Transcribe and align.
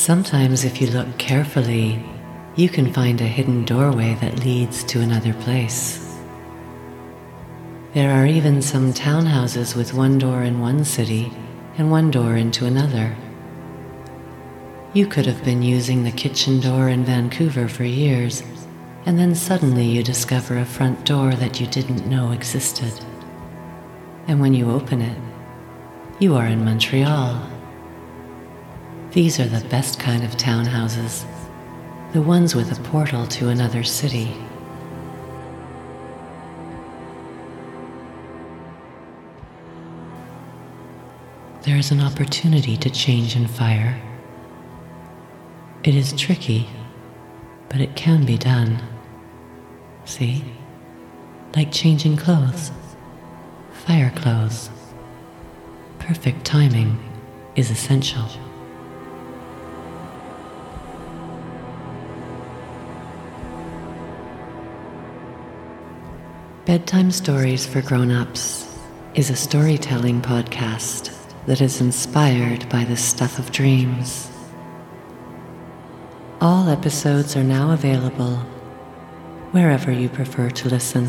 Sometimes, 0.00 0.64
if 0.64 0.80
you 0.80 0.86
look 0.86 1.18
carefully, 1.18 2.02
you 2.56 2.70
can 2.70 2.90
find 2.90 3.20
a 3.20 3.24
hidden 3.24 3.66
doorway 3.66 4.16
that 4.22 4.42
leads 4.46 4.82
to 4.84 5.02
another 5.02 5.34
place. 5.34 6.16
There 7.92 8.10
are 8.10 8.24
even 8.24 8.62
some 8.62 8.94
townhouses 8.94 9.76
with 9.76 9.92
one 9.92 10.16
door 10.16 10.42
in 10.42 10.58
one 10.58 10.86
city 10.86 11.30
and 11.76 11.90
one 11.90 12.10
door 12.10 12.34
into 12.34 12.64
another. 12.64 13.14
You 14.94 15.06
could 15.06 15.26
have 15.26 15.44
been 15.44 15.60
using 15.60 16.02
the 16.02 16.12
kitchen 16.12 16.60
door 16.60 16.88
in 16.88 17.04
Vancouver 17.04 17.68
for 17.68 17.84
years, 17.84 18.42
and 19.04 19.18
then 19.18 19.34
suddenly 19.34 19.84
you 19.84 20.02
discover 20.02 20.56
a 20.56 20.64
front 20.64 21.04
door 21.04 21.34
that 21.34 21.60
you 21.60 21.66
didn't 21.66 22.06
know 22.06 22.32
existed. 22.32 23.04
And 24.26 24.40
when 24.40 24.54
you 24.54 24.70
open 24.70 25.02
it, 25.02 25.18
you 26.18 26.36
are 26.36 26.46
in 26.46 26.64
Montreal. 26.64 27.59
These 29.12 29.40
are 29.40 29.46
the 29.46 29.66
best 29.68 29.98
kind 29.98 30.22
of 30.22 30.36
townhouses, 30.36 31.24
the 32.12 32.22
ones 32.22 32.54
with 32.54 32.70
a 32.70 32.80
portal 32.90 33.26
to 33.26 33.48
another 33.48 33.82
city. 33.82 34.32
There 41.62 41.76
is 41.76 41.90
an 41.90 42.00
opportunity 42.00 42.76
to 42.76 42.88
change 42.88 43.34
in 43.34 43.48
fire. 43.48 44.00
It 45.82 45.96
is 45.96 46.12
tricky, 46.12 46.68
but 47.68 47.80
it 47.80 47.96
can 47.96 48.24
be 48.24 48.38
done. 48.38 48.80
See? 50.04 50.44
Like 51.56 51.72
changing 51.72 52.16
clothes. 52.16 52.70
Fire 53.72 54.12
clothes. 54.14 54.70
Perfect 55.98 56.44
timing 56.44 56.96
is 57.56 57.72
essential. 57.72 58.28
Bedtime 66.70 67.10
Stories 67.10 67.66
for 67.66 67.82
Grown-Ups 67.82 68.64
is 69.16 69.28
a 69.28 69.34
storytelling 69.34 70.22
podcast 70.22 71.12
that 71.46 71.60
is 71.60 71.80
inspired 71.80 72.68
by 72.68 72.84
the 72.84 72.96
stuff 72.96 73.40
of 73.40 73.50
dreams. 73.50 74.30
All 76.40 76.68
episodes 76.68 77.36
are 77.36 77.42
now 77.42 77.72
available 77.72 78.36
wherever 79.50 79.90
you 79.90 80.08
prefer 80.08 80.48
to 80.48 80.68
listen. 80.68 81.08